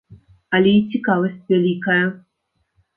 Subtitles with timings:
[0.59, 2.03] Але і цікавасць вялікая.